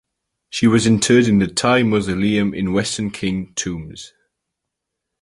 [0.49, 4.13] She was interred in the Tai Mausoleum in Western Qing tombs.